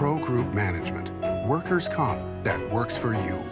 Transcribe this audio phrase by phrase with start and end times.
[0.00, 1.10] Pro Group Management.
[1.46, 3.44] Workers' comp that works for you.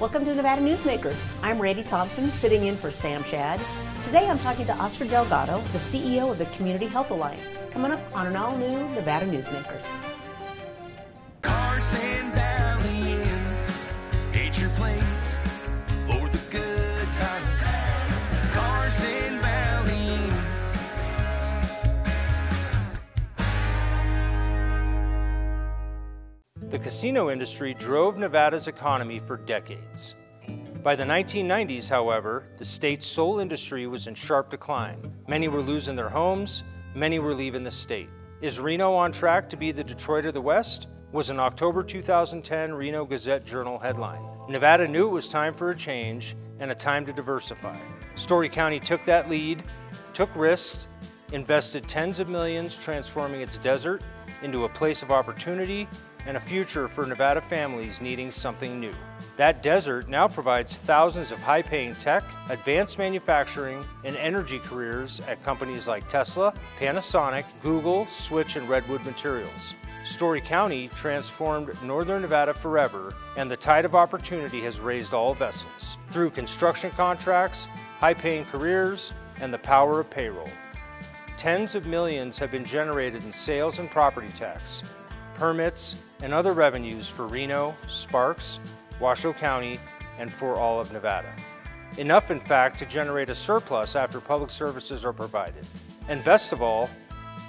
[0.00, 1.26] Welcome to Nevada Newsmakers.
[1.42, 3.60] I'm Randy Thompson, sitting in for Sam Shad.
[4.02, 8.00] Today I'm talking to Oscar Delgado, the CEO of the Community Health Alliance, coming up
[8.16, 9.94] on an all new Nevada Newsmakers.
[26.82, 30.14] Casino industry drove Nevada's economy for decades.
[30.82, 35.12] By the 1990s, however, the state's sole industry was in sharp decline.
[35.28, 38.08] Many were losing their homes, many were leaving the state.
[38.40, 40.88] Is Reno on track to be the Detroit of the West?
[41.12, 44.24] Was an October 2010 Reno Gazette Journal headline.
[44.48, 47.78] Nevada knew it was time for a change and a time to diversify.
[48.14, 49.62] Storey County took that lead,
[50.14, 50.88] took risks,
[51.32, 54.02] invested tens of millions transforming its desert
[54.42, 55.86] into a place of opportunity
[56.26, 58.94] and a future for Nevada families needing something new.
[59.36, 65.42] That desert now provides thousands of high paying tech, advanced manufacturing, and energy careers at
[65.42, 69.74] companies like Tesla, Panasonic, Google, Switch, and Redwood Materials.
[70.04, 75.96] Storey County transformed northern Nevada forever, and the tide of opportunity has raised all vessels
[76.10, 80.48] through construction contracts, high paying careers, and the power of payroll.
[81.36, 84.82] Tens of millions have been generated in sales and property tax,
[85.40, 88.60] permits, and other revenues for Reno, Sparks,
[89.00, 89.80] Washoe County,
[90.18, 91.32] and for all of Nevada.
[91.96, 95.66] Enough, in fact, to generate a surplus after public services are provided.
[96.08, 96.90] And best of all,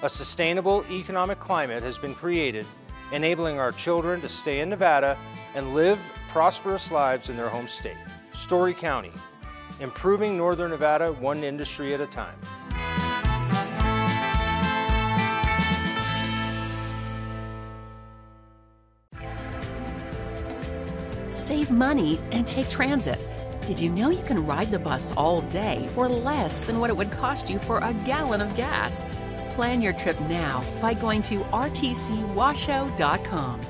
[0.03, 2.65] a sustainable economic climate has been created,
[3.11, 5.17] enabling our children to stay in Nevada
[5.53, 7.97] and live prosperous lives in their home state.
[8.31, 9.11] Storey County,
[9.81, 12.39] improving northern Nevada one industry at a time.
[21.51, 23.19] Save money and take transit.
[23.67, 26.95] Did you know you can ride the bus all day for less than what it
[26.95, 29.03] would cost you for a gallon of gas?
[29.49, 33.61] Plan your trip now by going to rtcwashoe.com.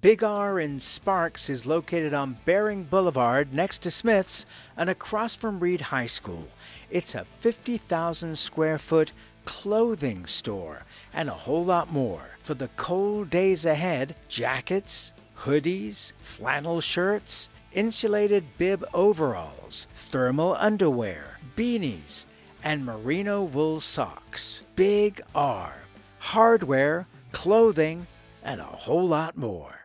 [0.00, 4.46] Big R in Sparks is located on Baring Boulevard next to Smith's
[4.76, 6.46] and across from Reed High School.
[6.88, 9.10] It's a 50,000 square foot
[9.44, 12.38] clothing store and a whole lot more.
[12.44, 15.12] For the cold days ahead, jackets,
[15.44, 22.24] hoodies, flannel shirts, insulated bib overalls, thermal underwear, beanies,
[22.62, 24.64] and merino wool socks.
[24.74, 25.74] Big R.
[26.18, 28.06] Hardware, clothing,
[28.42, 29.80] and a whole lot more.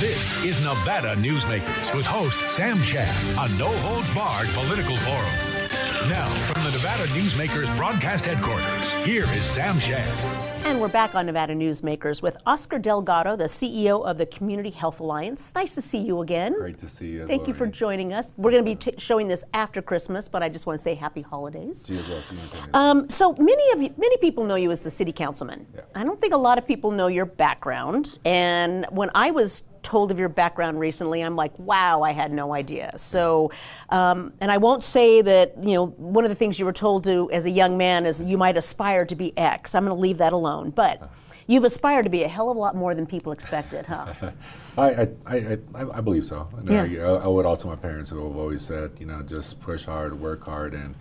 [0.00, 6.08] This is Nevada Newsmakers with host Sam Shad, a no holds barred political forum.
[6.08, 10.41] Now, from the Nevada Newsmakers broadcast headquarters, here is Sam Shad.
[10.64, 15.00] And we're back on Nevada Newsmakers with Oscar Delgado, the CEO of the Community Health
[15.00, 15.52] Alliance.
[15.54, 16.54] Nice to see you again.
[16.54, 17.26] Great to see you.
[17.26, 18.32] Thank well, you for joining us.
[18.36, 20.94] We're going to be t- showing this after Christmas, but I just want to say
[20.94, 21.82] happy holidays.
[21.84, 22.40] To you as well, to you,
[22.74, 25.66] Um, so many of you, many people know you as the city councilman.
[25.74, 25.82] Yeah.
[25.96, 28.18] I don't think a lot of people know your background.
[28.24, 32.54] And when I was told of your background recently, I'm like, wow, I had no
[32.54, 32.92] idea.
[32.96, 33.50] So,
[33.90, 37.04] um, and I won't say that you know one of the things you were told
[37.04, 39.74] to as a young man is you might aspire to be X.
[39.74, 41.10] I'm going to leave that alone, but.
[41.48, 44.14] You've aspired to be a hell of a lot more than people expected, huh?
[44.78, 46.48] I, I, I, I, I believe so.
[46.56, 47.02] And I, Yeah.
[47.02, 49.84] I owe it all to my parents who have always said, you know, just push
[49.84, 50.94] hard, work hard, and,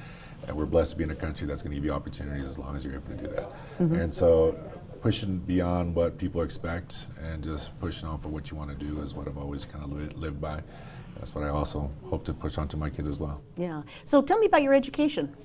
[0.48, 2.58] and we're blessed to be in a country that's going to give you opportunities as
[2.58, 3.52] long as you're able to do that.
[3.80, 3.96] Mm-hmm.
[3.96, 4.60] And so
[5.02, 9.02] pushing beyond what people expect and just pushing on for what you want to do
[9.02, 10.62] is what I've always kind of lived, lived by.
[11.16, 13.42] That's what I also hope to push on to my kids as well.
[13.58, 13.82] Yeah.
[14.06, 15.36] So tell me about your education.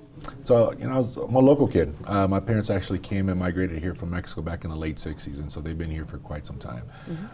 [0.41, 1.93] So, you know, I was, I'm a local kid.
[2.05, 5.39] Uh, my parents actually came and migrated here from Mexico back in the late 60s,
[5.39, 6.83] and so they've been here for quite some time.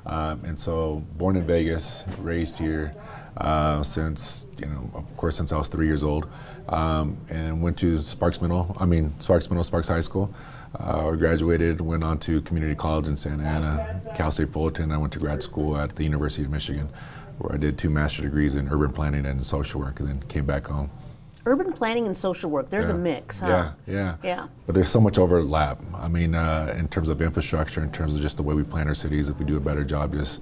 [0.06, 2.94] Um, and so, born in Vegas, raised here
[3.38, 6.28] uh, since, you know, of course, since I was three years old,
[6.68, 10.34] um, and went to Sparks Middle, I mean, Sparks Middle, Sparks High School.
[10.80, 14.92] Uh, I graduated, went on to community college in Santa Ana, Cal State Fullerton.
[14.92, 16.90] I went to grad school at the University of Michigan,
[17.38, 20.46] where I did two master degrees in urban planning and social work, and then came
[20.46, 20.90] back home.
[21.46, 22.70] Urban planning and social work.
[22.70, 23.48] There's a mix, huh?
[23.48, 24.16] Yeah, yeah.
[24.24, 24.48] Yeah.
[24.66, 25.78] But there's so much overlap.
[25.94, 28.88] I mean, uh, in terms of infrastructure, in terms of just the way we plan
[28.88, 30.42] our cities, if we do a better job just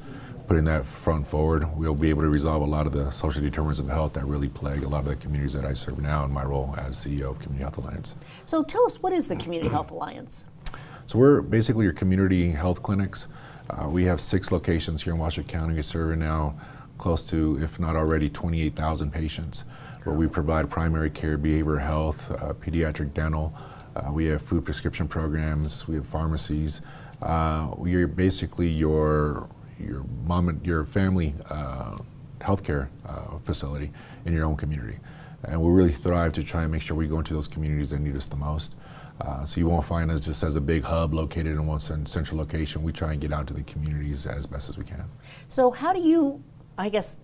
[0.52, 3.80] putting that front forward, we'll be able to resolve a lot of the social determinants
[3.80, 6.32] of health that really plague a lot of the communities that I serve now in
[6.34, 8.16] my role as CEO of Community Health Alliance.
[8.46, 10.44] So tell us, what is the Community Health Alliance?
[11.06, 13.30] So we're basically your community health clinics.
[13.70, 15.76] Uh, we have six locations here in Washoe County.
[15.76, 16.56] We serve now
[16.98, 19.64] close to, if not already, 28,000 patients.
[20.04, 23.56] where we provide primary care, behavioral health, uh, pediatric dental.
[23.96, 25.88] Uh, we have food prescription programs.
[25.88, 26.82] We have pharmacies.
[27.22, 29.48] Uh, we are basically your
[29.84, 31.98] your mom and your family uh,
[32.40, 33.92] healthcare uh, facility
[34.26, 34.98] in your own community,
[35.44, 38.00] and we really thrive to try and make sure we go into those communities that
[38.00, 38.76] need us the most.
[39.20, 42.40] Uh, so you won't find us just as a big hub located in one central
[42.40, 42.82] location.
[42.82, 45.06] We try and get out to the communities as best as we can.
[45.48, 46.44] So how do you,
[46.78, 47.18] I guess,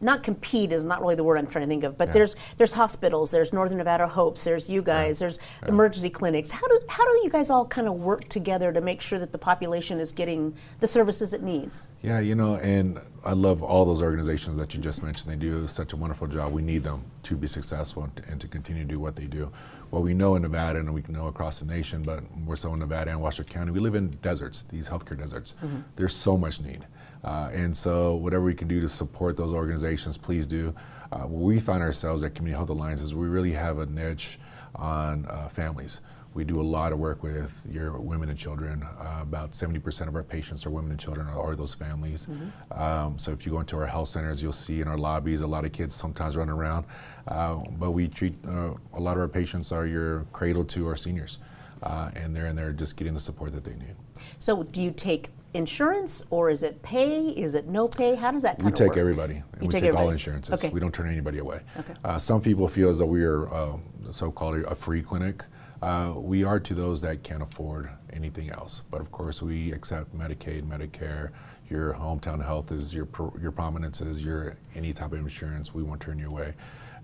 [0.00, 2.72] not compete is not really the word I'm trying to think of, but there's there's
[2.72, 6.50] hospitals, there's Northern Nevada Hopes, there's you guys, there's emergency clinics.
[6.50, 9.32] How do how do you guys all kind of work together to make sure that
[9.32, 11.90] the population is getting the services it needs?
[12.02, 15.30] Yeah, you know, and I love all those organizations that you just mentioned.
[15.30, 16.52] They do such a wonderful job.
[16.52, 19.26] We need them to be successful and to, and to continue to do what they
[19.26, 19.52] do.
[19.90, 22.78] What we know in Nevada and we know across the nation, but we're so in
[22.78, 25.54] Nevada and Washoe County, we live in deserts, these healthcare deserts.
[25.62, 25.80] Mm-hmm.
[25.96, 26.86] There's so much need.
[27.22, 30.74] Uh, and so, whatever we can do to support those organizations, please do.
[31.12, 34.38] Uh, we find ourselves at Community Health Alliance is we really have a niche
[34.74, 36.00] on uh, families.
[36.32, 38.84] We do a lot of work with your women and children.
[38.84, 42.28] Uh, about 70% of our patients are women and children or, or those families.
[42.70, 45.46] Um, so if you go into our health centers, you'll see in our lobbies a
[45.46, 46.86] lot of kids sometimes running around.
[47.26, 50.94] Uh, but we treat uh, a lot of our patients are your cradle to our
[50.94, 51.40] seniors,
[51.82, 53.96] uh, and they're in there just getting the support that they need.
[54.38, 57.28] So do you take insurance or is it pay?
[57.28, 58.14] Is it no pay?
[58.14, 58.98] How does that kind We take work?
[58.98, 59.34] everybody.
[59.34, 60.54] You we take take all insurances.
[60.54, 60.72] Okay.
[60.72, 61.60] We don't turn anybody away.
[61.78, 61.94] Okay.
[62.04, 63.76] Uh, some people feel as though we are uh,
[64.10, 65.44] so-called a free clinic.
[65.82, 68.82] Uh, we are to those that can't afford anything else.
[68.90, 71.30] But of course, we accept Medicaid, Medicare.
[71.70, 75.72] Your hometown health is your pro- your prominence is your any type of insurance.
[75.72, 76.54] We won't turn you away.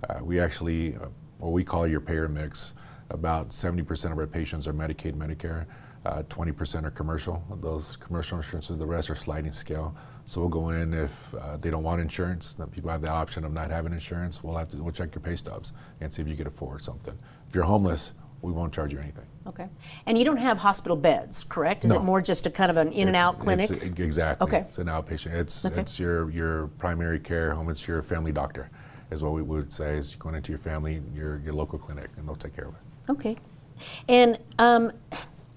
[0.09, 1.07] Uh, we actually, uh,
[1.39, 2.75] what we call your payer mix.
[3.11, 5.67] About 70% of our patients are Medicaid, Medicare.
[6.05, 7.43] Uh, 20% are commercial.
[7.61, 9.97] Those commercial insurances, the rest are sliding scale.
[10.25, 12.57] So we'll go in if uh, they don't want insurance.
[12.73, 14.43] People have the option of not having insurance.
[14.43, 17.17] We'll have to we'll check your pay stubs and see if you can afford something.
[17.49, 18.13] If you're homeless,
[18.43, 19.27] we won't charge you anything.
[19.47, 19.69] Okay.
[20.07, 21.85] And you don't have hospital beds, correct?
[21.85, 23.71] Is it more just a kind of an in and out clinic?
[23.71, 24.47] it's- exactly.
[24.47, 24.59] Okay.
[24.69, 25.35] It's an outpatient.
[25.35, 25.81] It's Okay.
[25.81, 27.69] it's your your primary care home.
[27.69, 28.71] It's your family doctor,
[29.11, 29.97] is what we would say.
[29.97, 32.81] Is going into your family, your your local clinic, and they'll take care of it.
[33.09, 33.37] Okay.
[34.09, 34.93] And um,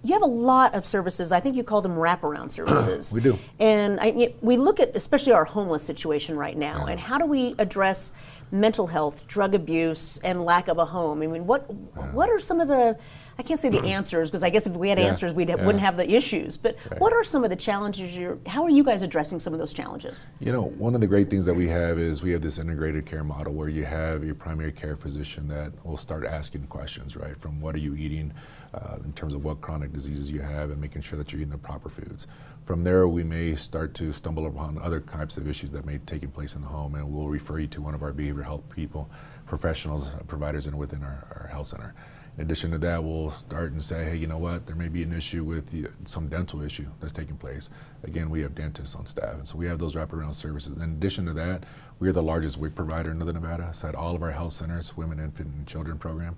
[0.03, 1.31] you have a lot of services.
[1.31, 3.13] I think you call them wraparound services.
[3.13, 3.37] We do.
[3.59, 7.55] And I, we look at especially our homeless situation right now, and how do we
[7.57, 8.11] address
[8.51, 11.21] mental health, drug abuse, and lack of a home?
[11.21, 11.71] I mean, what
[12.13, 12.97] what are some of the
[13.39, 15.55] I can't say the answers because I guess if we had Yeah, answers, we yeah.
[15.55, 16.57] wouldn't have the issues.
[16.57, 16.99] But Right.
[16.99, 18.13] what are some of the challenges?
[18.15, 20.25] You're, how are you guys addressing some of those challenges?
[20.41, 23.05] You know, one of the great things that we have is we have this integrated
[23.05, 27.37] care model where you have your primary care physician that will start asking questions, right?
[27.37, 28.33] From what are you eating
[28.73, 31.49] uh, in terms of what chronic diseases you have and making sure that you're eating
[31.51, 32.27] the proper foods.
[32.65, 36.05] From there, we may start to stumble upon other types of issues that may be
[36.05, 38.69] taking place in the home, and we'll refer you to one of our behavioral health
[38.69, 39.09] people,
[39.45, 41.95] professionals, uh, providers and within our, our health center.
[42.39, 45.03] In addition to that, we'll start and say, hey, you know what, there may be
[45.03, 47.69] an issue with the, some dental issue that's taking place.
[48.03, 50.77] Again, we have dentists on staff, and so we have those wraparound services.
[50.77, 51.65] In addition to that,
[51.99, 53.73] we are the largest WIC provider in Northern Nevada.
[53.73, 56.37] So at all of our health centers, women, infant, and children program,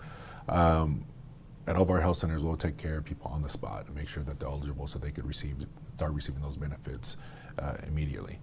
[0.49, 1.05] um,
[1.67, 3.95] at all of our health centers, we'll take care of people on the spot and
[3.95, 7.17] make sure that they're eligible so they could receive, start receiving those benefits
[7.59, 8.39] uh, immediately.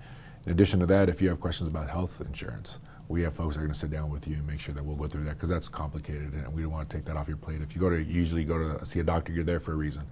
[0.46, 2.78] In addition to that, if you have questions about health insurance,
[3.08, 4.84] we have folks that are going to sit down with you and make sure that
[4.84, 7.26] we'll go through that because that's complicated and we don't want to take that off
[7.26, 7.62] your plate.
[7.62, 10.04] If you go to usually go to see a doctor, you're there for a reason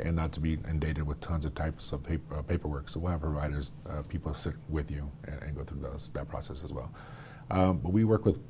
[0.00, 2.88] and not to be inundated with tons of types of paper, uh, paperwork.
[2.88, 6.26] So we'll have providers, uh, people sit with you and, and go through those, that
[6.26, 6.90] process as well.
[7.50, 8.40] Um, but we work with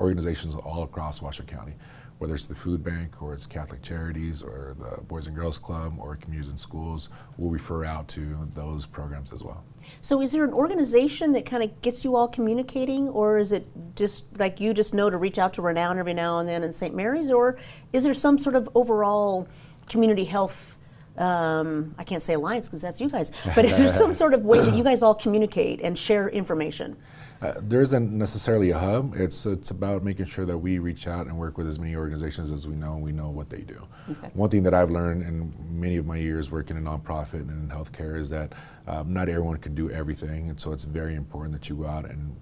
[0.00, 1.74] organizations all across Washoe County,
[2.22, 5.96] whether it's the food bank or it's Catholic Charities or the Boys and Girls Club
[5.98, 9.64] or communities and schools, we'll refer out to those programs as well.
[10.02, 13.66] So, is there an organization that kind of gets you all communicating, or is it
[13.96, 16.70] just like you just know to reach out to Renown every now and then in
[16.70, 16.94] St.
[16.94, 17.58] Mary's, or
[17.92, 19.48] is there some sort of overall
[19.88, 20.78] community health?
[21.18, 24.44] Um, I can't say alliance because that's you guys, but is there some sort of
[24.44, 26.96] way that you guys all communicate and share information?
[27.42, 29.14] Uh, there isn't necessarily a hub.
[29.16, 32.52] It's it's about making sure that we reach out and work with as many organizations
[32.52, 32.94] as we know.
[32.94, 33.86] and We know what they do.
[34.10, 34.30] Okay.
[34.34, 37.68] One thing that I've learned in many of my years working in nonprofit and in
[37.76, 38.52] healthcare is that
[38.86, 42.08] um, not everyone can do everything, and so it's very important that you go out
[42.08, 42.36] and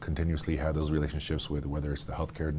[0.00, 2.58] continuously have those relationships with whether it's the healthcare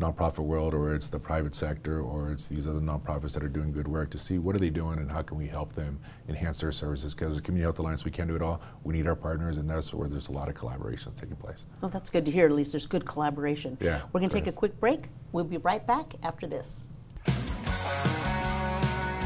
[0.00, 3.72] nonprofit world or it's the private sector or it's these other nonprofits that are doing
[3.72, 6.60] good work to see what are they doing and how can we help them enhance
[6.60, 9.16] their services because the community health alliance we can't do it all we need our
[9.16, 12.30] partners and that's where there's a lot of collaborations taking place Well, that's good to
[12.30, 12.46] hear.
[12.46, 13.76] At least there's good collaboration.
[13.80, 15.08] Yeah, We're going to take a quick break.
[15.32, 16.84] We'll be right back after this.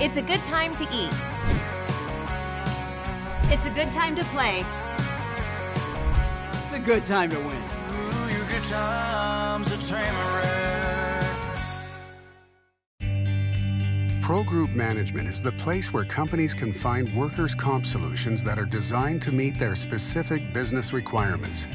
[0.01, 1.13] It's a good time to eat.
[3.53, 4.65] It's a good time to play.
[6.65, 7.57] It's a good time to win.
[7.57, 8.29] Ooh,
[14.33, 18.65] Pro Group Management is the place where companies can find workers' comp solutions that are
[18.65, 21.69] designed to meet their specific business requirements.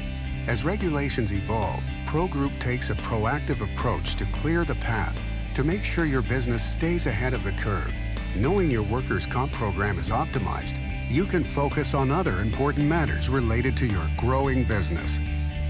[0.48, 5.16] As regulations evolve, Pro Group takes a proactive approach to clear the path
[5.54, 7.94] to make sure your business stays ahead of the curve.
[8.34, 10.74] Knowing your workers' comp program is optimized,
[11.08, 15.20] you can focus on other important matters related to your growing business.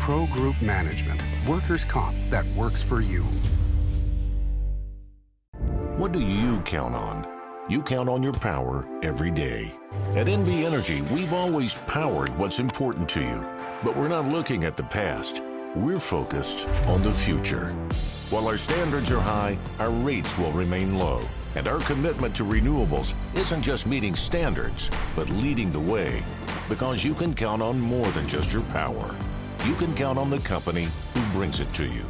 [0.01, 3.27] Pro Group Management, workers' comp that works for you.
[5.99, 7.27] What do you count on?
[7.69, 9.73] You count on your power every day.
[10.11, 13.45] At NV Energy, we've always powered what's important to you,
[13.83, 15.43] but we're not looking at the past.
[15.75, 17.73] We're focused on the future.
[18.31, 21.21] While our standards are high, our rates will remain low.
[21.57, 26.23] And our commitment to renewables isn't just meeting standards, but leading the way.
[26.69, 29.13] Because you can count on more than just your power.
[29.65, 32.05] You can count on the company who brings it to you.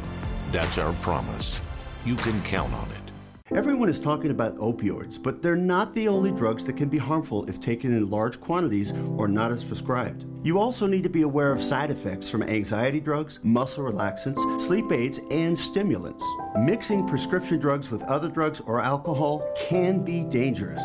[0.51, 1.59] That's our promise.
[2.05, 3.08] You can count on it.
[3.55, 7.49] Everyone is talking about opioids, but they're not the only drugs that can be harmful
[7.49, 10.23] if taken in large quantities or not as prescribed.
[10.43, 14.91] You also need to be aware of side effects from anxiety drugs, muscle relaxants, sleep
[14.91, 16.23] aids, and stimulants.
[16.59, 20.83] Mixing prescription drugs with other drugs or alcohol can be dangerous.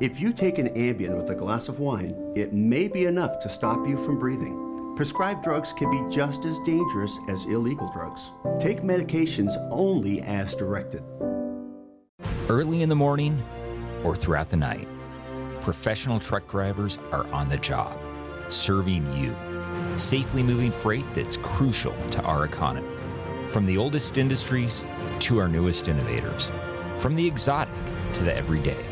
[0.00, 3.48] If you take an Ambien with a glass of wine, it may be enough to
[3.48, 4.94] stop you from breathing.
[4.96, 8.32] Prescribed drugs can be just as dangerous as illegal drugs.
[8.58, 11.04] Take medications only as directed.
[12.50, 13.40] Early in the morning
[14.02, 14.88] or throughout the night,
[15.60, 17.96] professional truck drivers are on the job,
[18.48, 19.36] serving you,
[19.96, 22.88] safely moving freight that's crucial to our economy.
[23.50, 24.84] From the oldest industries
[25.20, 26.50] to our newest innovators,
[26.98, 27.72] from the exotic
[28.14, 28.84] to the everyday,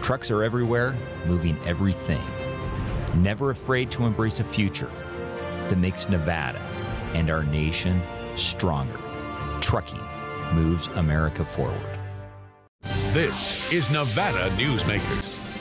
[0.00, 2.24] trucks are everywhere, moving everything.
[3.16, 4.90] Never afraid to embrace a future
[5.68, 6.60] that makes Nevada
[7.12, 8.00] and our nation
[8.36, 8.98] stronger.
[9.60, 10.00] Trucking
[10.54, 11.91] moves America forward.
[13.12, 15.51] This is Nevada Newsmakers.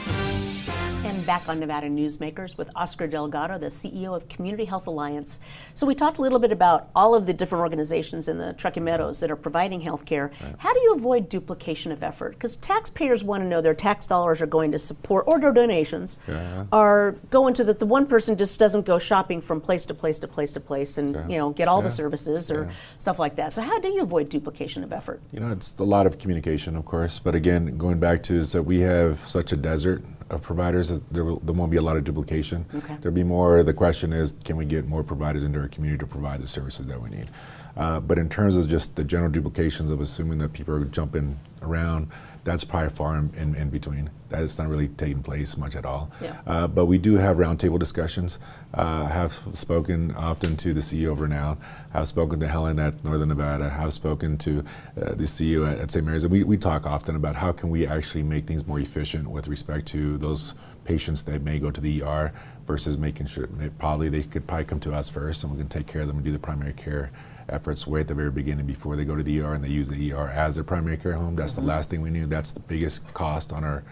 [1.32, 5.40] Back on Nevada Newsmakers with Oscar Delgado, the CEO of Community Health Alliance.
[5.74, 8.82] So we talked a little bit about all of the different organizations in the Truckee
[8.82, 10.30] Meadows that are providing health care.
[10.58, 12.32] How do you avoid duplication of effort?
[12.32, 16.18] Because taxpayers want to know their tax dollars are going to support, or their donations
[16.28, 16.66] Yeah.
[16.74, 20.20] are going to that the one person just doesn't go shopping from place to place
[20.20, 23.54] to place to place and you know get all the services or stuff like that.
[23.54, 25.22] So how do you avoid duplication of effort?
[25.32, 28.52] You know, it's a lot of communication, of course, but again, going back to is
[28.52, 31.98] that we have such a desert of providers there, will, there won't be a lot
[31.98, 32.66] of duplication.
[32.74, 32.96] Okay.
[33.02, 33.64] There'll be more.
[33.64, 36.88] The question is, can we get more providers into our community to provide the services
[36.88, 37.30] that we need?
[37.78, 41.40] Uh, but in terms of just the general duplications of assuming that people are jumping
[41.62, 42.08] around,
[42.44, 44.10] that's probably far in, in, in between.
[44.30, 46.10] That is not really taking place much at all.
[46.22, 46.40] Yeah.
[46.48, 48.40] Uh, but we do have roundtable discussions.
[48.74, 51.58] Uh, have spoken often to the CEO of Renown.
[51.94, 53.70] Have spoken to Helen at Northern Nevada.
[53.70, 54.60] Have spoken to
[55.00, 56.06] uh, the CEO at, at St.
[56.06, 56.24] Mary's.
[56.24, 59.48] And we, we talk often about how can we actually make things more efficient with
[59.48, 62.34] respect to those patients that may go to the ER
[62.66, 63.48] versus making sure
[63.78, 66.18] probably they could probably come to us first and we can take care of them
[66.18, 67.12] and do the primary care
[67.50, 69.90] efforts way at the very beginning before they go to the ER and they use
[69.90, 71.36] the ER as their primary care home.
[71.36, 72.30] That's the last thing we need.
[72.30, 73.84] That's the biggest cost on our,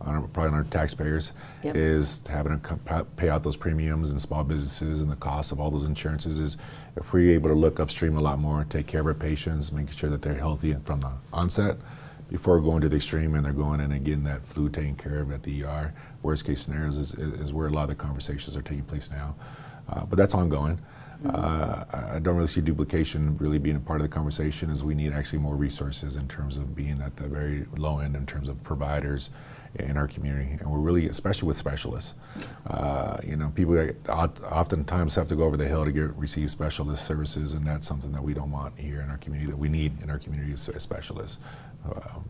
[0.00, 1.32] on our probably on our taxpayers
[1.64, 1.76] Yep.
[1.76, 5.70] is having to pay out those premiums and small businesses and the cost of all
[5.70, 6.38] those insurances.
[6.40, 6.56] Is
[6.96, 9.94] if we're able to look upstream a lot more, take care of our patients, making
[9.96, 11.76] sure that they're healthy from the onset.
[12.28, 15.20] Before going to the extreme and they're going in and getting that flu taken care
[15.20, 17.94] of at the ER, worst case scenarios is, is, is where a lot of the
[17.94, 19.34] conversations are taking place now.
[19.88, 20.78] Uh, but that's ongoing.
[21.26, 24.94] Uh, I don't really see duplication really being a part of the conversation as we
[24.94, 28.48] need actually more resources in terms of being at the very low end in terms
[28.48, 29.30] of providers
[29.74, 30.52] in our community.
[30.52, 32.14] And we're really, especially with specialists,
[32.68, 37.04] uh, you know, people oftentimes have to go over the hill to get receive specialist
[37.04, 39.50] services, and that's something that we don't want here in our community.
[39.50, 41.38] That we need in our community is specialists.
[41.84, 42.20] Uh,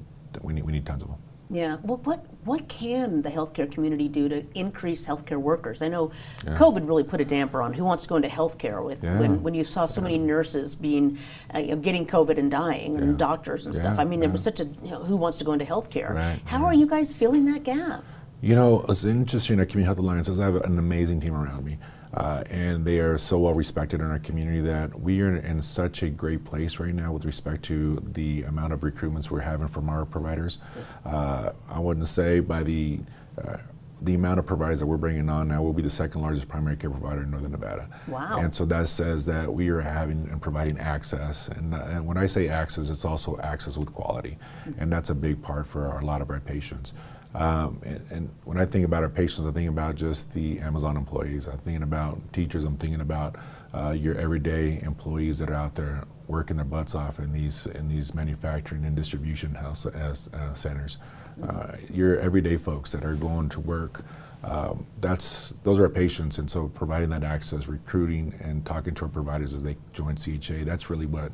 [0.42, 1.18] we need, we need tons of them.
[1.50, 1.78] Yeah.
[1.82, 5.82] Well, what what can the healthcare community do to increase healthcare workers?
[5.82, 6.10] I know
[6.46, 6.56] Yeah.
[6.56, 9.18] COVID really put a damper on who wants to go into healthcare with Yeah.
[9.18, 11.18] when, when you saw so many nurses being
[11.54, 13.98] uh, you know, getting COVID and dying and doctors and stuff.
[13.98, 14.32] I mean, there yeah.
[14.34, 16.14] was such a you know, who wants to go into healthcare.
[16.14, 18.04] Right, How are you guys filling that gap?
[18.40, 19.58] You know, it's interesting.
[19.58, 21.76] Our Community Health Alliance is I have an amazing team around me,
[22.14, 26.02] uh, and they are so well respected in our community that we are in such
[26.02, 29.88] a great place right now with respect to the amount of recruitments we're having from
[29.88, 30.58] our providers.
[31.04, 33.00] Uh, I wouldn't say by the
[33.42, 33.58] uh,
[34.02, 36.76] the amount of providers that we're bringing on now, we'll be the second largest primary
[36.76, 37.88] care provider in Northern Nevada.
[38.06, 38.38] Wow.
[38.38, 41.48] And so that says that we are having and providing access.
[41.48, 44.38] And, uh, and when I say access, it's also access with quality.
[44.78, 46.94] And that's a big part for our, a lot of our patients.
[47.34, 50.96] Um, and, and when I think about our patients, I think about just the Amazon
[50.96, 51.46] employees.
[51.46, 52.64] I'm thinking about teachers.
[52.64, 53.36] I'm thinking about
[53.74, 57.88] uh, your everyday employees that are out there working their butts off in these in
[57.88, 60.98] these manufacturing and distribution house uh, centers.
[61.42, 64.02] Uh, your everyday folks that are going to work.
[64.42, 69.04] Um, that's those are our patients, and so providing that access, recruiting, and talking to
[69.04, 70.64] our providers as they join CHA.
[70.64, 71.32] That's really what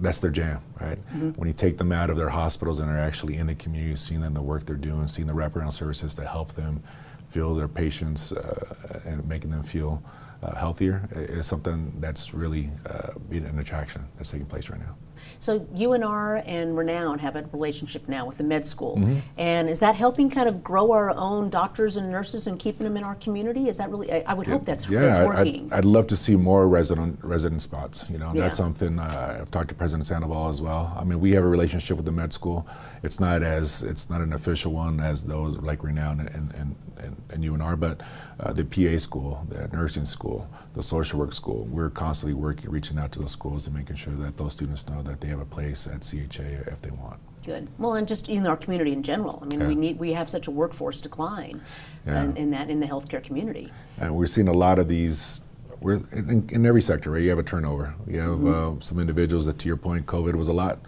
[0.00, 0.98] that's their jam, right?
[0.98, 1.30] Mm-hmm.
[1.30, 4.20] When you take them out of their hospitals and are actually in the community, seeing
[4.20, 6.82] them the work they're doing, seeing the wraparound services to help them
[7.28, 10.02] feel their patients uh, and making them feel
[10.42, 14.94] uh, healthier is something that's really uh, an attraction that's taking place right now.
[15.38, 19.18] So UNR and Renown have a relationship now with the med school, mm-hmm.
[19.38, 22.96] and is that helping kind of grow our own doctors and nurses and keeping them
[22.96, 23.68] in our community?
[23.68, 24.12] Is that really?
[24.12, 25.72] I, I would yeah, hope that's, yeah, that's working.
[25.72, 28.08] I'd, I'd, love to see more resident resident spots.
[28.10, 28.42] You know, yeah.
[28.42, 30.96] that's something uh, I've talked to President Sandoval as well.
[30.98, 32.66] I mean, we have a relationship with the med school.
[33.02, 37.22] It's not as it's not an official one as those like Renown and and, and,
[37.30, 38.00] and UNR, but
[38.40, 41.64] uh, the PA school, the nursing school, the social work school.
[41.70, 45.02] We're constantly working, reaching out to those schools and making sure that those students know
[45.02, 47.18] that they have a place at CHA if they want.
[47.44, 47.68] Good.
[47.78, 49.38] Well, and just in our community in general.
[49.40, 49.68] I mean, yeah.
[49.68, 51.60] we need we have such a workforce decline,
[52.04, 52.24] yeah.
[52.24, 53.72] in, in that in the healthcare community.
[54.00, 55.42] And we're seeing a lot of these
[55.80, 57.22] we're in, in, every sector, right?
[57.22, 57.94] You have a turnover.
[58.06, 58.78] You have mm-hmm.
[58.78, 60.78] uh, some individuals that, to your point, COVID was a lot,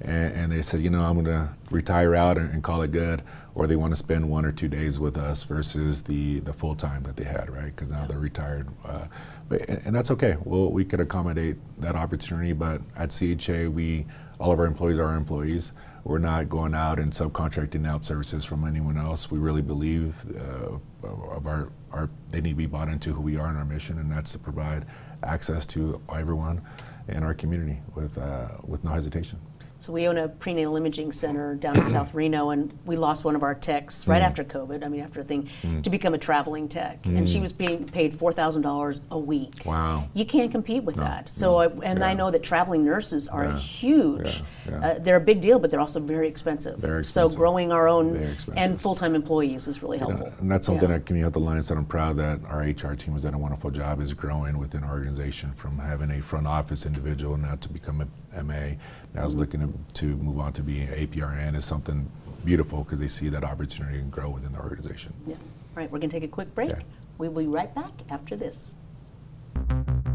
[0.00, 2.92] and, and they said, you know, I'm going to retire out and, and, call it
[2.92, 3.22] good,
[3.54, 6.76] or they want to spend one or two days with us versus the the full
[6.76, 7.74] time that they had, right?
[7.74, 8.68] Because now they're retired.
[8.84, 9.06] Uh,
[9.48, 10.36] but, and that's okay.
[10.44, 14.06] Well, we could accommodate that opportunity, but at CHA, we
[14.38, 15.72] all of our employees are our employees.
[16.04, 19.30] We're not going out and subcontracting out services from anyone else.
[19.30, 23.36] We really believe uh, of our, our they need to be bought into who we
[23.36, 24.86] are and our mission, and that's to provide
[25.24, 26.62] access to everyone
[27.08, 29.40] in our community with uh, with no hesitation.
[29.80, 33.36] So we own a prenatal imaging center down in South Reno, and we lost one
[33.36, 34.24] of our techs right mm.
[34.24, 34.84] after COVID.
[34.84, 35.82] I mean, after a thing mm.
[35.84, 37.16] to become a traveling tech, mm.
[37.16, 37.42] and she mm.
[37.42, 39.62] was being paid four thousand dollars a week.
[39.64, 40.08] Wow!
[40.14, 41.28] You can't compete with no, that.
[41.28, 41.56] So.
[41.58, 42.08] I, and yeah.
[42.08, 43.58] I know that traveling nurses are yeah.
[43.58, 44.42] huge.
[44.68, 44.80] Yeah.
[44.80, 46.78] Uh, they're a big deal, but they're also very expensive.
[46.78, 47.32] Very expensive.
[47.32, 50.32] So growing our own and full-time employees is really helpful.
[50.38, 53.22] and that's something at Community Health Alliance that I'm proud that our HR team has
[53.22, 57.36] done a wonderful job is growing within our organization from having a front office individual
[57.36, 58.74] now to become a MA
[59.16, 62.10] I was looking to, to move on to be an APRN is something
[62.44, 65.12] beautiful because they see that opportunity and grow within the organization.
[65.26, 65.34] Yeah.
[65.34, 65.40] All
[65.74, 66.70] right, we're going to take a quick break.
[66.70, 66.80] Yeah.
[67.18, 68.74] We will be right back after this.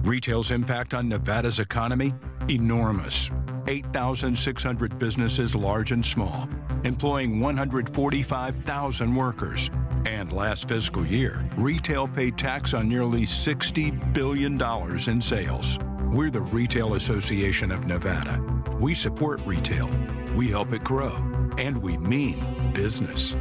[0.03, 2.13] Retail's impact on Nevada's economy?
[2.49, 3.29] Enormous.
[3.67, 6.49] 8,600 businesses, large and small,
[6.83, 9.69] employing 145,000 workers.
[10.05, 14.61] And last fiscal year, retail paid tax on nearly $60 billion
[15.09, 15.77] in sales.
[16.13, 18.39] We're the Retail Association of Nevada.
[18.79, 19.89] We support retail,
[20.35, 21.15] we help it grow,
[21.57, 23.33] and we mean business.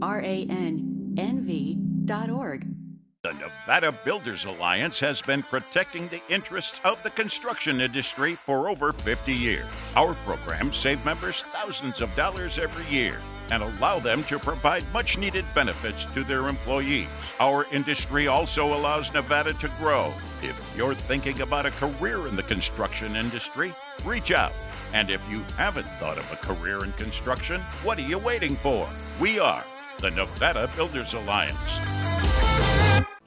[0.00, 0.56] RANNV.org.
[3.22, 8.92] The Nevada Builders Alliance has been protecting the interests of the construction industry for over
[8.92, 9.66] 50 years.
[9.96, 13.18] Our programs save members thousands of dollars every year
[13.50, 17.08] and allow them to provide much needed benefits to their employees.
[17.38, 20.12] Our industry also allows Nevada to grow.
[20.42, 24.52] If you're thinking about a career in the construction industry, reach out.
[24.92, 28.88] And if you haven't thought of a career in construction, what are you waiting for?
[29.20, 29.64] We are
[30.00, 31.78] the Nevada Builders Alliance.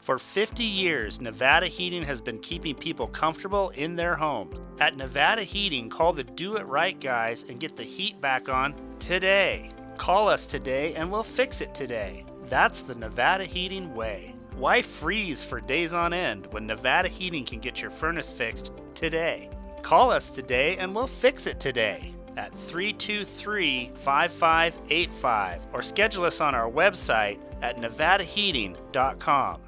[0.04, 4.60] For 50 years, Nevada Heating has been keeping people comfortable in their homes.
[4.80, 8.76] At Nevada Heating, call the Do It Right guys and get the heat back on
[9.00, 9.72] today.
[9.98, 12.26] Call us today and we'll fix it today.
[12.50, 14.36] That's the Nevada Heating way.
[14.56, 19.50] Why freeze for days on end when Nevada Heating can get your furnace fixed today?
[19.82, 26.56] Call us today and we'll fix it today at 323 5585 or schedule us on
[26.56, 29.62] our website at nevadaheating.com.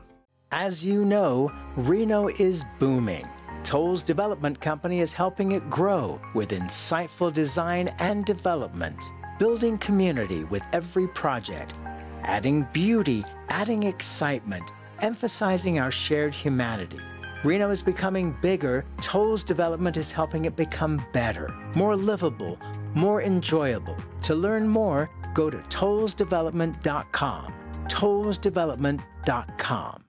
[0.52, 3.28] As you know, Reno is booming.
[3.64, 9.00] Tolles Development Company is helping it grow with insightful design and development
[9.38, 11.76] building community with every project,
[12.24, 14.64] adding beauty, adding excitement,
[15.02, 17.00] emphasizing our shared humanity.
[17.44, 18.86] Reno is becoming bigger.
[19.02, 22.58] Tolles development is helping it become better, more livable,
[22.96, 23.96] more enjoyable.
[24.24, 27.54] To learn more, go to tollesdevelopment.com.
[27.86, 30.02] Tollesdevelopment.com.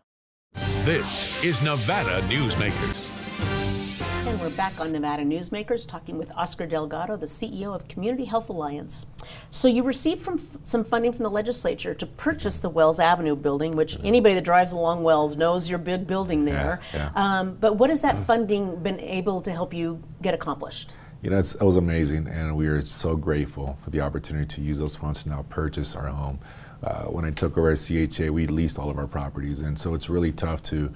[0.84, 3.15] This is Nevada Newsmakers.
[4.40, 9.06] We're back on Nevada Newsmakers talking with Oscar Delgado, the CEO of Community Health Alliance.
[9.50, 13.72] So you received from some funding from the legislature to purchase the Wells Avenue building,
[13.76, 16.80] which anybody that drives along Wells knows your big building there.
[16.92, 17.38] Yeah, yeah.
[17.40, 20.96] Um, but what has that funding been able to help you get accomplished?
[21.22, 24.78] You know, it was amazing, and we are so grateful for the opportunity to use
[24.78, 26.38] those funds to now purchase our home.
[26.82, 29.94] uh, when I took over as CHA, we leased all of our properties, and so
[29.94, 30.92] it's really tough to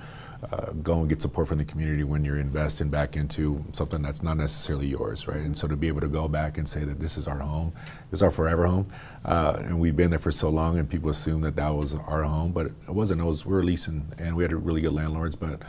[0.51, 4.23] uh, go and get support from the community when you're investing back into something that's
[4.23, 5.39] not necessarily yours, right?
[5.39, 7.73] And so to be able to go back and say that this is our home,
[8.11, 8.87] this is our forever home,
[9.25, 12.23] uh, and we've been there for so long, and people assume that that was our
[12.23, 13.21] home, but it wasn't.
[13.21, 15.61] It was we were leasing, and we had really good landlords, but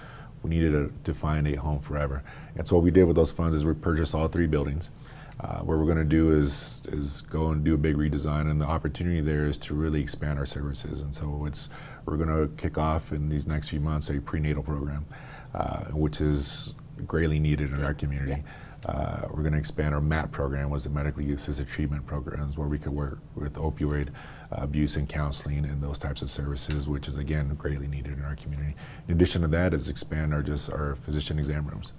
[0.44, 2.24] we needed to, to find a home forever.
[2.56, 4.90] And so what we did with those funds is we purchased all three buildings.
[5.44, 8.62] Uh, what we're going to do is is go and do a big redesign, and
[8.62, 11.02] the opportunity there is to really expand our services.
[11.02, 11.70] And so it's
[12.06, 15.06] we're going to kick off in these next few months a prenatal program,
[15.56, 16.74] uh, which is
[17.08, 18.44] greatly needed in our community.
[18.86, 22.68] Uh, we're going to expand our MAT program, was the medically assisted treatment programs, where
[22.68, 24.10] we could work with opioid
[24.52, 28.36] abuse and counseling and those types of services, which is again greatly needed in our
[28.36, 28.76] community.
[29.08, 31.94] In addition to that, is expand our just our physician exam rooms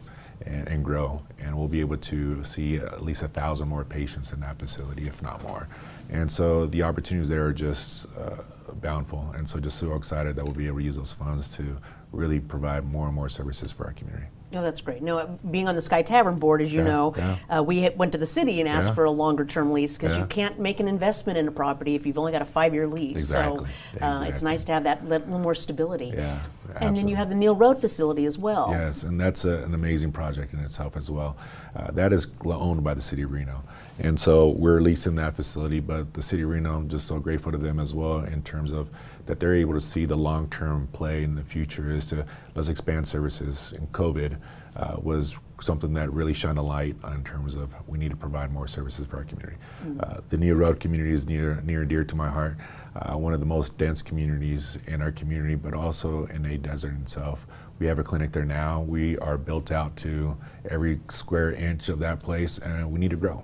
[0.46, 1.22] and, and, grow.
[1.40, 5.06] And we'll be able to see at least a thousand more patients in that facility,
[5.06, 5.68] if not more.
[6.10, 8.42] And so the opportunities there are just uh,
[8.74, 9.32] bountiful.
[9.36, 11.76] And so just so excited that we'll be able to use those funds to
[12.12, 14.26] really provide more and more services for our community.
[14.52, 15.02] No, oh, that's great.
[15.02, 17.36] No, being on the Sky Tavern board, as you Yeah, know, yeah.
[17.58, 18.94] uh, we went to the city and asked Yeah.
[18.94, 22.04] for a longer term lease because you can't make an investment in a property if
[22.04, 23.16] you've only got a five year lease.
[23.16, 23.66] Exactly,
[23.98, 26.12] So uh, it's nice to have that li- little more stability.
[26.14, 26.40] Yeah,
[26.80, 28.68] And then you have the Neil Road facility as well.
[28.70, 31.36] Yes, and that's a, an amazing project in itself as well.
[31.74, 33.62] Uh, that is owned by the city of Reno,
[33.98, 35.80] and so we're leasing that facility.
[35.80, 38.72] But the city of Reno, I'm just so grateful to them as well in terms
[38.72, 38.88] of
[39.26, 43.06] that they're able to see the long-term play in the future is to let's expand
[43.06, 43.72] services.
[43.76, 44.36] And COVID
[44.76, 48.52] uh, was something that really shined a light in terms of we need to provide
[48.52, 49.56] more services for our community.
[50.00, 52.56] Uh, the Neil Road community is near near and dear to my heart.
[52.94, 56.94] Uh, one of the most dense communities in our community, but also in a desert
[57.00, 57.46] itself.
[57.78, 58.82] We have a clinic there now.
[58.82, 60.36] We are built out to
[60.68, 63.42] every square inch of that place, and we need to grow.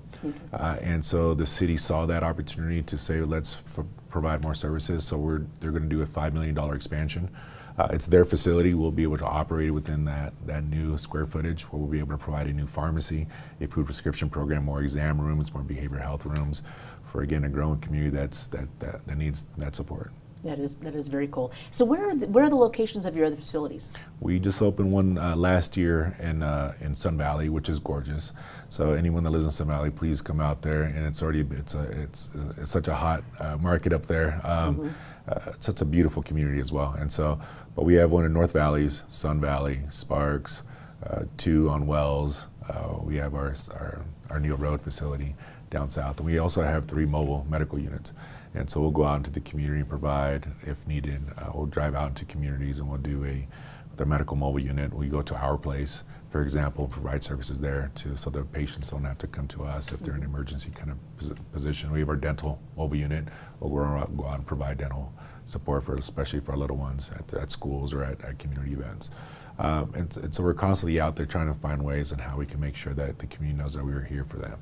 [0.52, 5.04] Uh, and so the city saw that opportunity to say, let's f- provide more services.
[5.04, 7.30] So we're they're going to do a five million dollar expansion.
[7.78, 8.74] Uh, it's their facility.
[8.74, 12.12] We'll be able to operate within that that new square footage, where we'll be able
[12.12, 13.26] to provide a new pharmacy,
[13.60, 16.62] a food prescription program, more exam rooms, more behavioral health rooms,
[17.04, 20.10] for again a growing community that's that that, that needs that support.
[20.44, 21.52] That is that is very cool.
[21.70, 23.90] So where are the, where are the locations of your other facilities?
[24.20, 28.32] We just opened one uh, last year in uh, in Sun Valley, which is gorgeous.
[28.68, 30.82] So anyone that lives in Sun Valley, please come out there.
[30.84, 34.40] And it's already it's a, it's it's such a hot uh, market up there.
[34.44, 34.94] Um,
[35.28, 36.94] uh, such a beautiful community as well.
[36.98, 37.38] And so,
[37.74, 40.62] but we have one in North Valleys, Sun Valley, Sparks,
[41.06, 42.48] uh, two on Wells.
[42.68, 45.34] Uh, we have our, our our Neil Road facility
[45.70, 48.12] down south, and we also have three mobile medical units.
[48.54, 51.94] And so we'll go out into the community and provide, if needed, uh, we'll drive
[51.94, 53.46] out into communities and we'll do a
[53.90, 54.92] with our medical mobile unit.
[54.94, 59.04] We go to our place, for example, provide services there to so that patients don't
[59.04, 61.90] have to come to us if they're in an emergency kind of position.
[61.90, 63.24] We have our dental mobile unit.
[63.60, 65.12] where We'll go out, and provide dental
[65.46, 69.10] support for, especially for our little ones at, at schools or at, at community events.
[69.58, 72.46] Um, and, and so we're constantly out there trying to find ways and how we
[72.46, 74.58] can make sure that the community knows that we're here for them.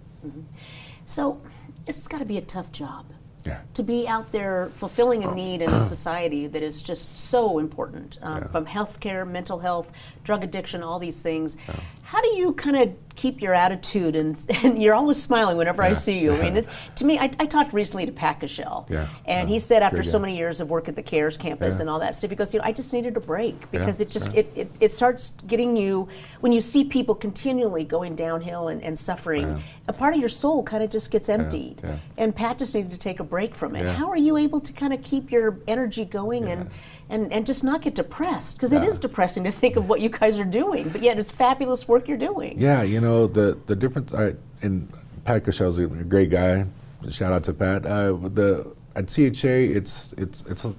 [1.04, 1.40] So
[1.86, 3.06] it's got to be a tough job.
[3.46, 3.60] Yeah.
[3.74, 8.18] To be out there fulfilling a need in a society that is just so important,
[8.22, 8.48] um, Yeah.
[8.48, 9.92] from healthcare, mental health,
[10.24, 11.56] drug addiction, all these things.
[12.02, 15.94] How do you kind of keep your attitude and, and you're always smiling whenever I
[15.94, 16.32] see you?
[16.34, 19.06] I mean, it, to me, I, I talked recently to Pat Cashell, Yeah.
[19.24, 19.54] and Yeah.
[19.54, 21.82] he said after Good so many years of work at the CARES campus Yeah.
[21.82, 24.04] and all that stuff, he goes, you know, I just needed a break because Yeah.
[24.06, 24.40] it just Yeah.
[24.40, 26.08] it, it, it starts getting you
[26.40, 29.48] when you see people continually going downhill and, and suffering.
[29.50, 29.58] Yeah.
[29.88, 31.96] A part of your soul kind of just gets emptied, yeah.
[32.18, 33.84] and Pat just needed to take a break from it.
[33.84, 33.94] Yeah.
[33.94, 36.70] How are you able to kind of keep your energy going and,
[37.10, 38.56] and and just not get depressed?
[38.56, 38.88] Because it Yeah.
[38.88, 42.08] is depressing to think of what you guys are doing, but yet it's fabulous work
[42.08, 42.58] you're doing.
[42.58, 44.12] Yeah, you know the the difference.
[44.14, 44.92] I, and
[45.24, 46.66] Pat Cashell's a great guy.
[47.10, 47.86] Shout out to Pat.
[47.86, 50.74] Uh, the at CHA, it's it's it's a,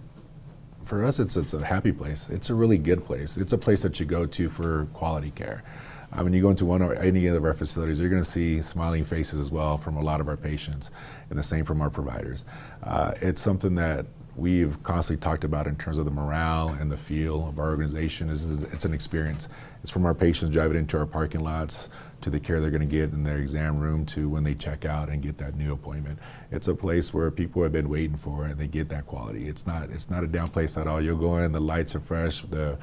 [0.83, 1.19] for us.
[1.19, 2.29] It's it's a happy place.
[2.29, 3.37] It's a really good place.
[3.37, 5.63] It's a place that you go to for quality care.
[6.11, 8.61] I mean, you go into one or any of our facilities, you're going to see
[8.61, 10.89] smiling faces as well from a lot of our patients,
[11.29, 12.45] and the same from our providers.
[12.81, 14.05] Uh, it's something that
[14.37, 18.29] we've constantly talked about in terms of the morale and the feel of our organization.
[18.29, 19.49] Is it's an experience.
[19.81, 21.89] It's from our patients driving into our parking lots
[22.21, 24.85] to the care they're going to get in their exam room to when they check
[24.85, 26.19] out and get that new appointment.
[26.51, 29.47] It's a place where people have been waiting for and they get that quality.
[29.47, 31.03] It's not it's not a down place at all.
[31.03, 32.77] You'll go in, the lights are fresh, the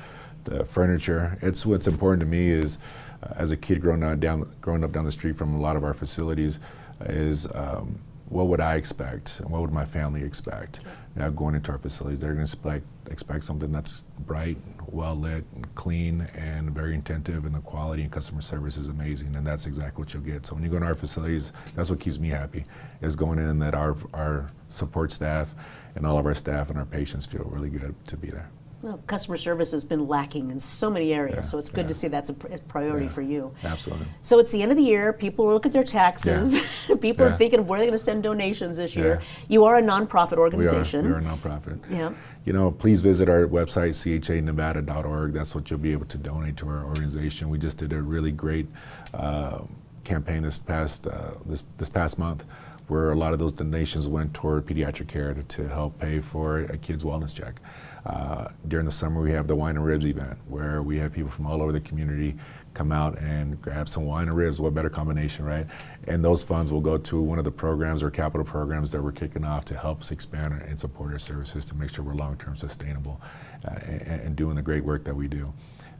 [0.44, 1.38] the furniture.
[1.40, 2.78] It's what's important to me is
[3.22, 5.76] uh, as a kid growing up down growing up down the street from a lot
[5.76, 6.58] of our facilities
[7.06, 9.40] is um, what would I expect?
[9.40, 10.84] And what would my family expect?
[11.16, 14.56] Now going into our facilities, they're going to expect expect something that's bright,
[14.86, 19.46] well lit, clean, and very attentive, and the quality and customer service is amazing, and
[19.46, 20.46] that's exactly what you'll get.
[20.46, 22.64] So when you go to our facilities, that's what keeps me happy,
[23.02, 25.54] is going in that our our support staff
[25.96, 28.50] and all of our staff and our patients feel really good to be there.
[28.84, 31.88] Well, customer service has been lacking in so many areas, Yeah, so it's good yeah.
[31.88, 33.12] to see that's a pr- priority Yeah.
[33.12, 33.54] for you.
[33.64, 34.06] Absolutely.
[34.20, 35.14] So it's the end of the year.
[35.14, 36.60] People look at their taxes.
[37.00, 39.20] People are thinking of where they're going to send donations this year.
[39.22, 39.26] Yeah.
[39.48, 41.06] You are a nonprofit organization.
[41.06, 41.78] We are, we are a nonprofit.
[41.90, 42.12] Yeah.
[42.44, 45.32] You know, please visit our website, chanevada.org.
[45.32, 47.48] That's what you'll be able to donate to our organization.
[47.48, 48.66] We just did a really great
[49.14, 49.60] uh,
[50.04, 52.44] campaign this past uh, this this past month,
[52.88, 56.60] where a lot of those donations went toward pediatric care to, to help pay for
[56.60, 57.60] a kid's wellness check.
[58.04, 61.30] Uh, during the summer, we have the wine and ribs event, where we have people
[61.30, 62.36] from all over the community
[62.74, 64.60] come out and grab some wine and ribs.
[64.60, 65.66] What better combination, right?
[66.06, 69.12] And those funds will go to one of the programs or capital programs that we're
[69.12, 72.56] kicking off to help us expand and support our services to make sure we're long-term
[72.56, 73.20] sustainable
[73.66, 75.50] uh, and, and doing the great work that we do.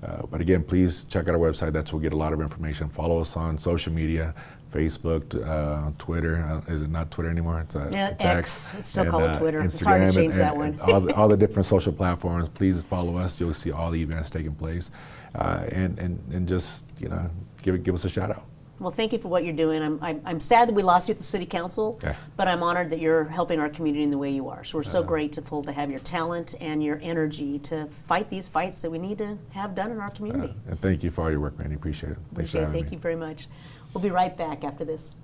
[0.05, 1.73] Uh, but again, please check out our website.
[1.73, 2.91] That's where we'll get a lot of information.
[2.91, 4.35] Follow us on social media,
[4.79, 6.37] Facebook, uh, Twitter.
[6.69, 7.61] Uh, is it not Twitter anymore?
[7.61, 8.75] It's, uh, Yeah, it's X.
[8.75, 9.61] It's still And, called uh, Twitter.
[9.61, 10.81] It's hard to Instagram change and- that one.
[10.81, 12.49] all, the, all the different social platforms.
[12.49, 13.41] Please follow us.
[13.41, 14.91] You'll see all the events taking place,
[15.37, 17.31] uh, and, and and just you know
[17.63, 18.43] give give us a shout out.
[18.81, 19.83] Well, thank you for what you're doing.
[19.85, 22.17] I'm, I'm, I'm sad that we lost you at the city council, Yeah.
[22.37, 24.65] but I'm honored that you're helping our community in the way you are.
[24.65, 28.49] So we're so Uh, grateful to have your talent and your energy to fight these
[28.49, 30.57] fights that we need to have done in our community.
[30.69, 31.77] And thank you for all your work, Randy.
[31.77, 32.19] Appreciate it.
[32.35, 32.73] Thanks for Appreciate it.
[32.73, 32.97] Thank me.
[32.97, 33.47] you very much.
[33.95, 35.15] We'll be right back after this.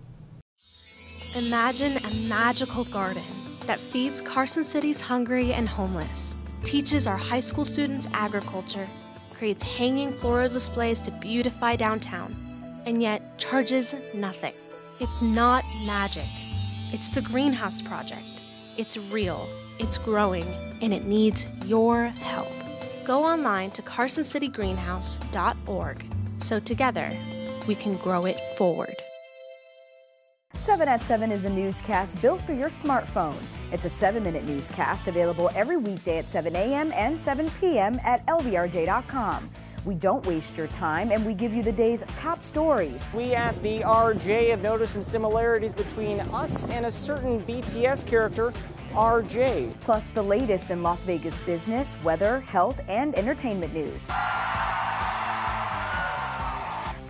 [1.48, 3.24] Imagine a magical garden
[3.66, 8.86] that feeds Carson City's hungry and homeless, teaches our high school students agriculture,
[9.34, 12.36] creates hanging floral displays to beautify downtown,
[12.86, 14.54] and yet charges nothing.
[15.00, 16.22] It's not magic.
[16.92, 18.22] It's the Greenhouse Project.
[18.78, 20.46] It's real, it's growing,
[20.80, 22.48] and it needs your help.
[23.04, 26.04] Go online to carsoncitygreenhouse.org
[26.38, 27.12] so together
[27.66, 28.94] we can grow it forward.
[30.54, 33.40] 7 at 7 is a newscast built for your smartphone.
[33.72, 36.92] It's a seven minute newscast available every weekday at 7 a.m.
[36.94, 37.98] and 7 p.m.
[38.04, 39.50] at lvrj.com.
[39.84, 43.08] We don't waste your time and we give you the day's top stories.
[43.14, 48.52] We at the RJ have noticed some similarities between us and a certain BTS character,
[48.90, 49.80] RJ.
[49.80, 54.06] Plus, the latest in Las Vegas business, weather, health, and entertainment news.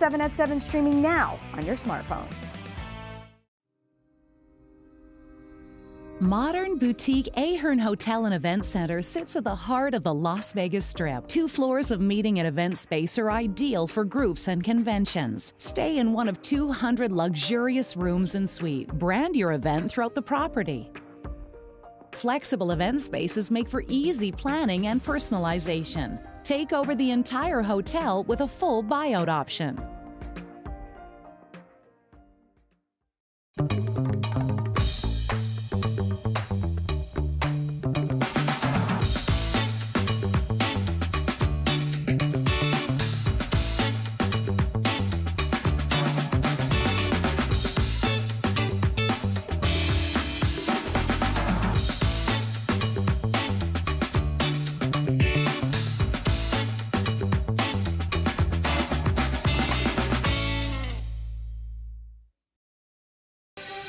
[0.01, 2.25] 7 at 7 streaming now on your smartphone.
[6.19, 10.87] Modern boutique Ahern Hotel and Event Center sits at the heart of the Las Vegas
[10.87, 11.27] Strip.
[11.27, 15.53] Two floors of meeting and event space are ideal for groups and conventions.
[15.59, 18.91] Stay in one of 200 luxurious rooms and suites.
[18.95, 20.91] Brand your event throughout the property.
[22.11, 26.19] Flexible event spaces make for easy planning and personalization.
[26.43, 29.79] Take over the entire hotel with a full buyout option.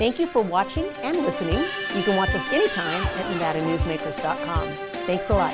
[0.03, 1.63] Thank you for watching and listening.
[1.95, 4.67] You can watch us anytime at NevadaNewsmakers.com.
[5.07, 5.53] Thanks a lot.